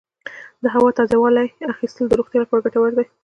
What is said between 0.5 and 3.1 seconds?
د هوا تازه والي اخیستل د روغتیا لپاره ګټور دي.